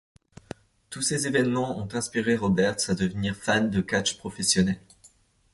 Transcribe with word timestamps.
Tous 0.89 1.03
ces 1.03 1.27
évènements 1.27 1.77
ont 1.77 1.87
inspiré 1.93 2.35
Roberts 2.35 2.79
à 2.89 2.95
devenir 2.95 3.35
fan 3.35 3.69
de 3.69 3.81
catch 3.81 4.17
professionnel. 4.17 4.79